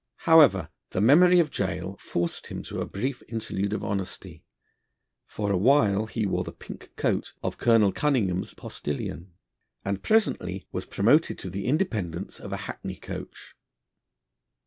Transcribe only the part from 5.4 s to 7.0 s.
a while he wore the pink